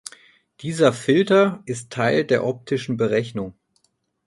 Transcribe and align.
Dieser 0.61 0.93
Filter 0.93 1.61
ist 1.67 1.91
Teil 1.91 2.25
der 2.25 2.43
optischen 2.43 2.97
Berechnung. 2.97 3.53